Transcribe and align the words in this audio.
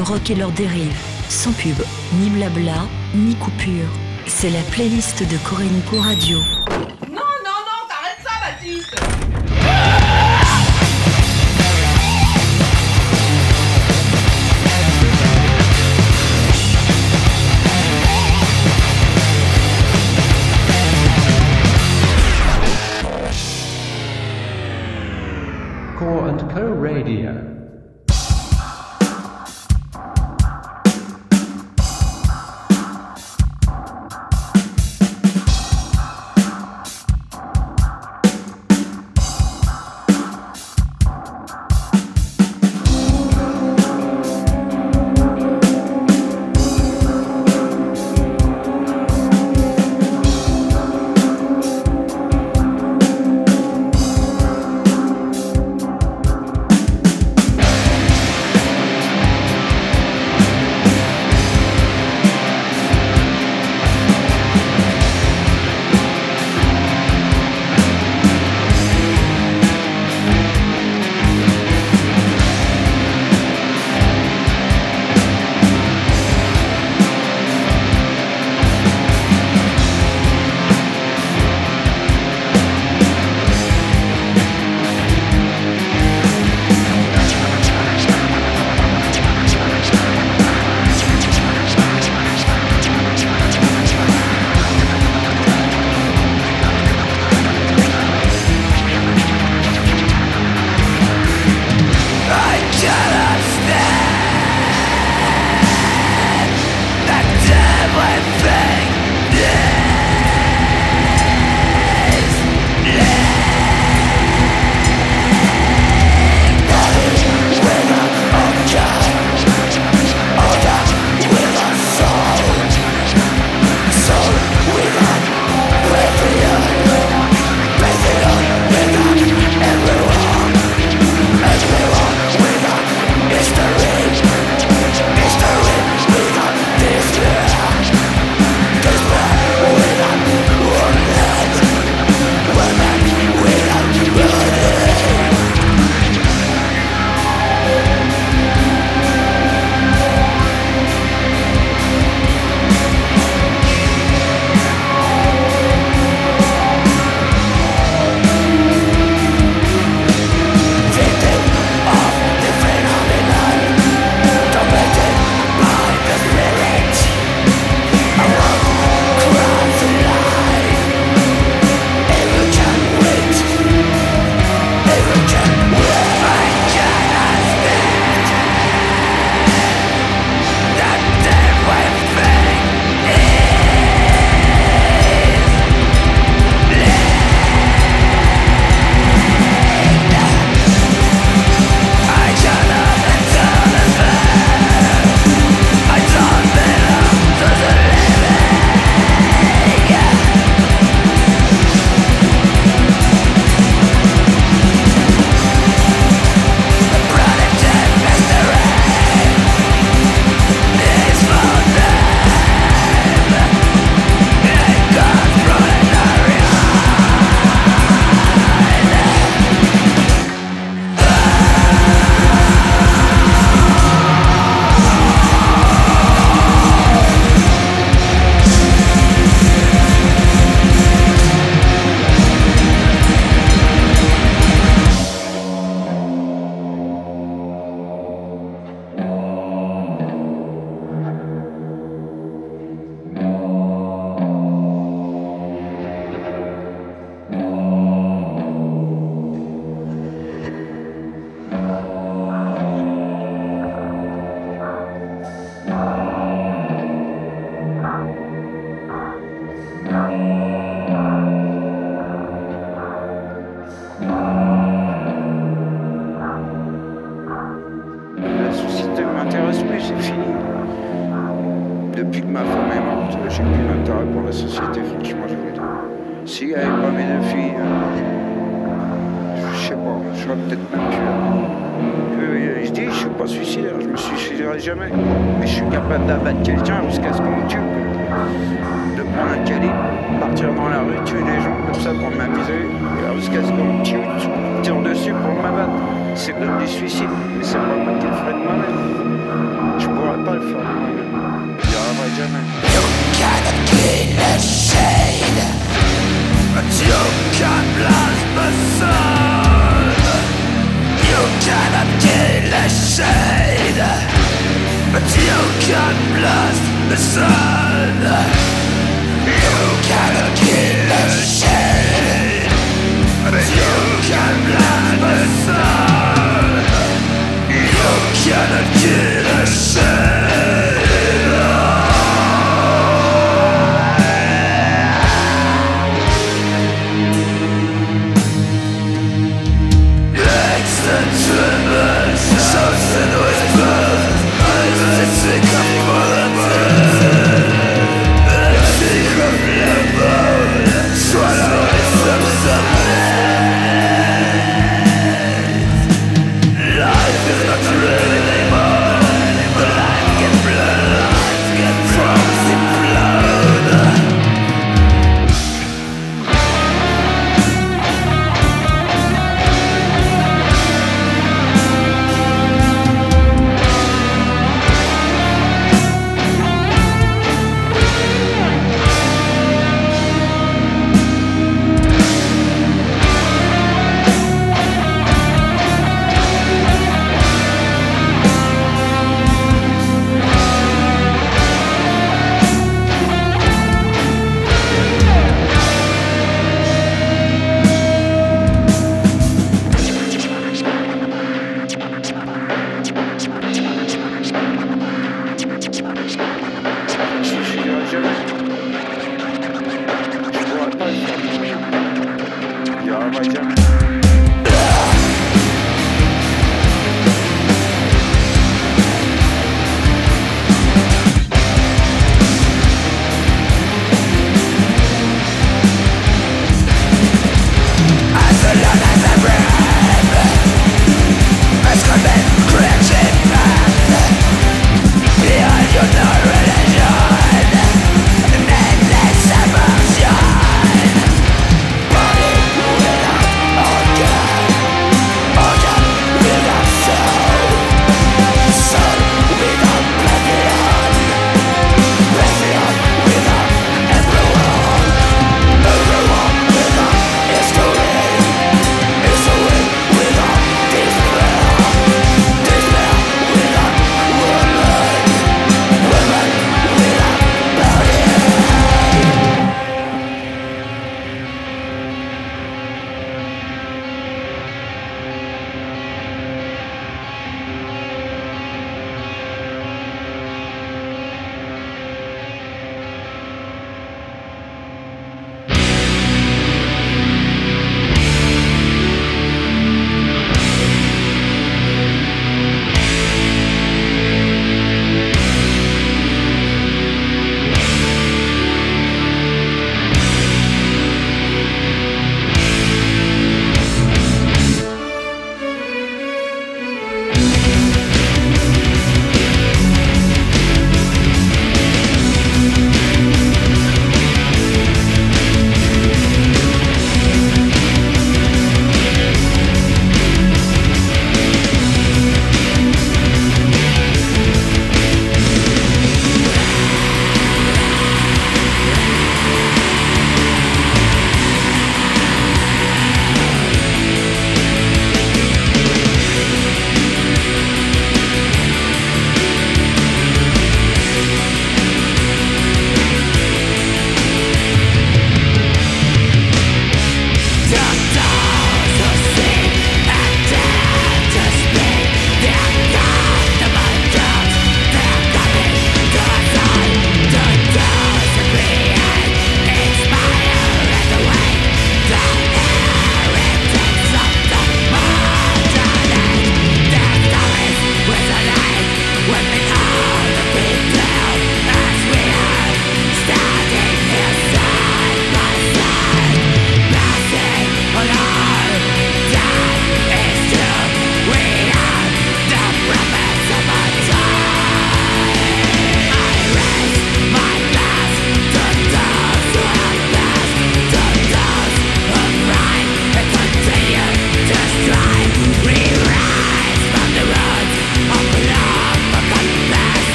rock 0.00 0.30
et 0.30 0.34
leurs 0.34 0.52
dérives. 0.52 0.96
Sans 1.28 1.52
pub, 1.52 1.76
ni 2.20 2.30
blabla, 2.30 2.86
ni 3.14 3.34
coupure. 3.34 3.88
C'est 4.26 4.50
la 4.50 4.62
playlist 4.70 5.22
de 5.22 5.36
Korenko 5.38 6.00
Radio. 6.00 6.38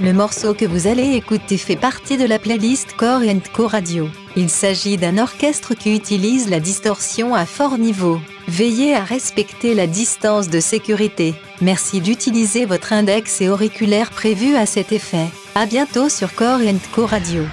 Le 0.00 0.12
morceau 0.12 0.52
que 0.52 0.64
vous 0.64 0.88
allez 0.88 1.14
écouter 1.14 1.58
fait 1.58 1.76
partie 1.76 2.16
de 2.16 2.24
la 2.26 2.40
playlist 2.40 2.94
Core 2.96 3.22
Co 3.52 3.68
Radio. 3.68 4.08
Il 4.34 4.48
s'agit 4.48 4.96
d'un 4.96 5.16
orchestre 5.16 5.74
qui 5.74 5.94
utilise 5.94 6.50
la 6.50 6.58
distorsion 6.58 7.36
à 7.36 7.46
fort 7.46 7.78
niveau. 7.78 8.20
Veillez 8.48 8.96
à 8.96 9.04
respecter 9.04 9.74
la 9.74 9.86
distance 9.86 10.48
de 10.48 10.58
sécurité. 10.58 11.34
Merci 11.60 12.00
d'utiliser 12.00 12.64
votre 12.64 12.92
index 12.92 13.40
et 13.40 13.48
auriculaire 13.48 14.10
prévus 14.10 14.56
à 14.56 14.66
cet 14.66 14.90
effet. 14.90 15.26
À 15.54 15.66
bientôt 15.66 16.08
sur 16.08 16.34
Core. 16.34 16.58
Core 16.58 16.72
Co 16.92 17.06
Radio. 17.06 17.44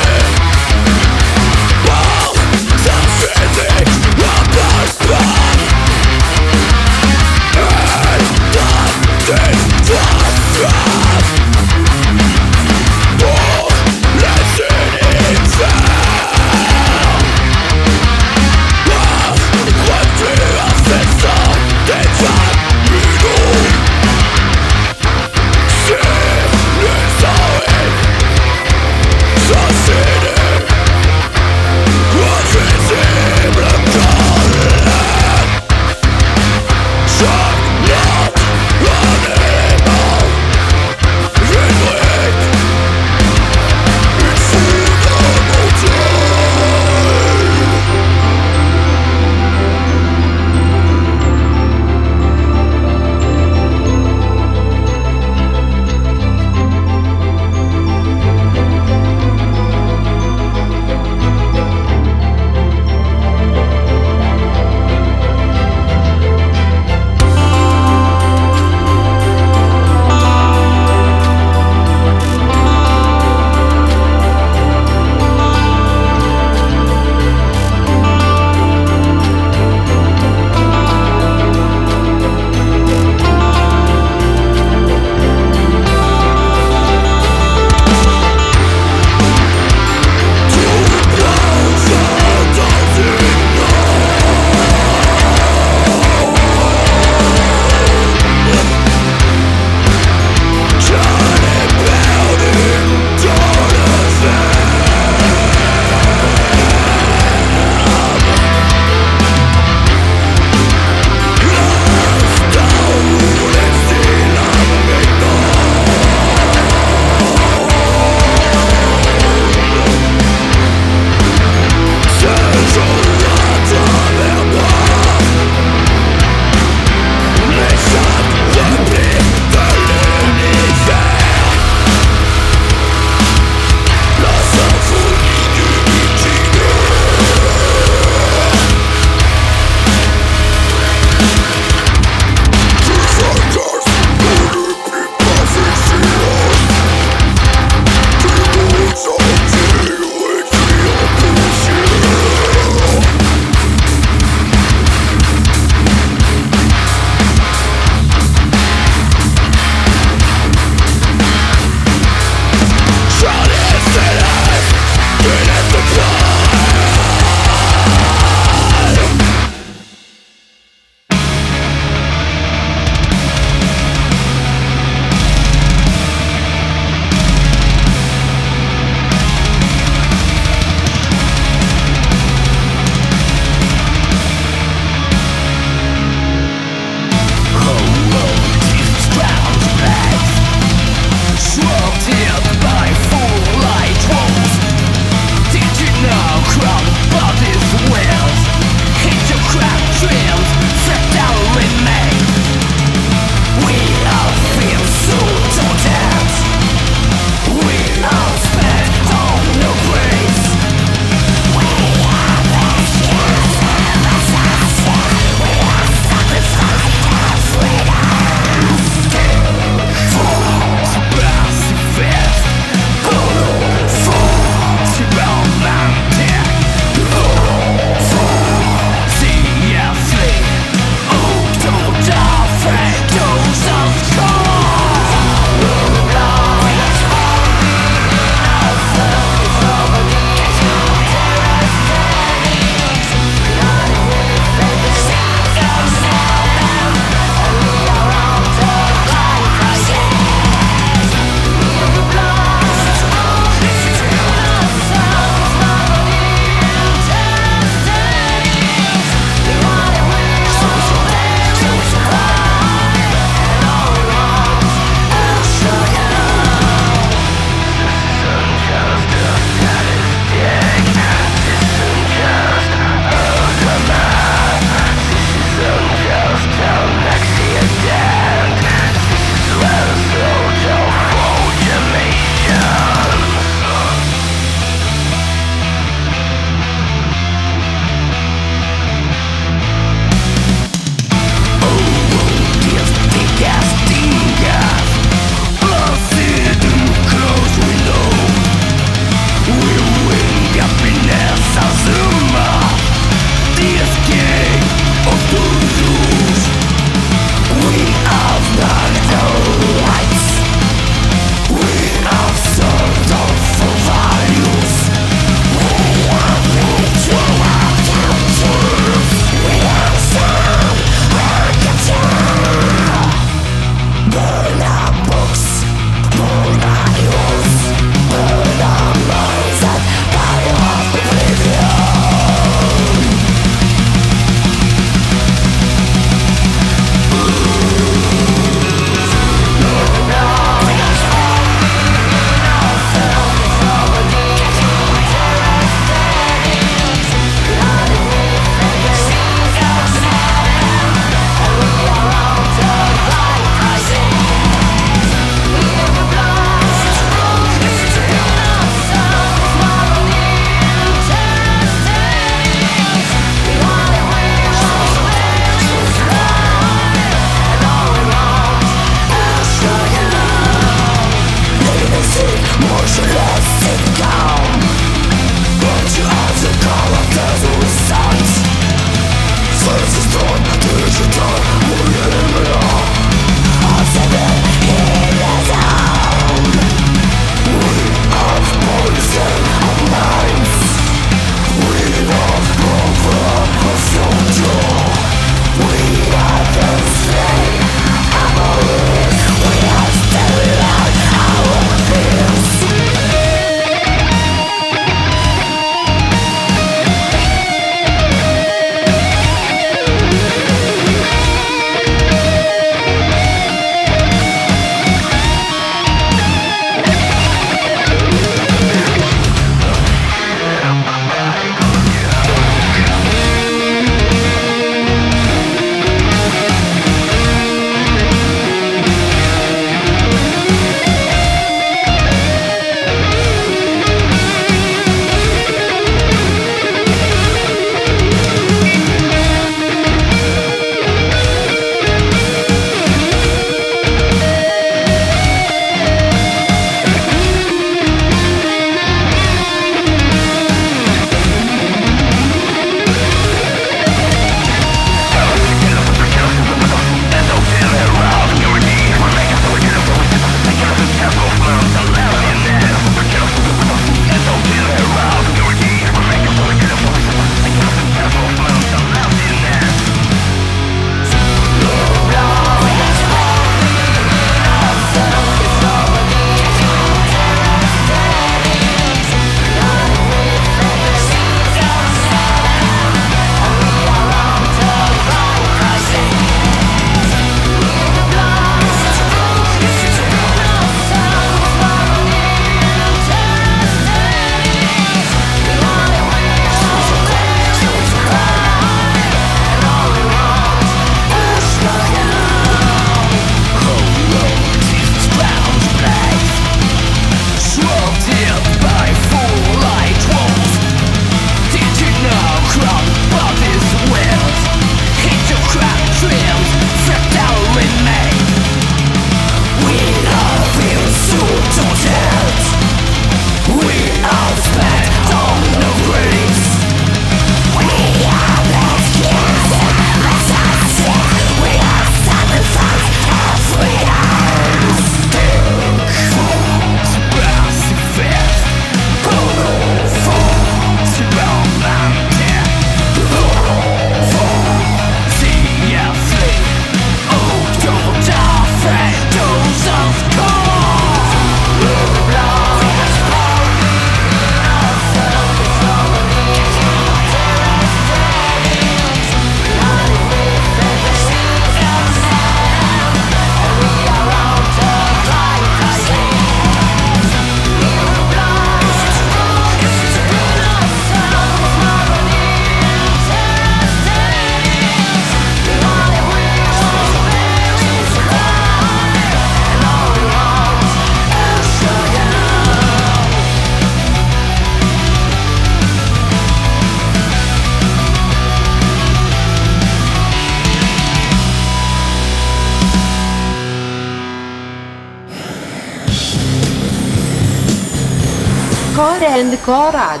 Core 599.43 600.00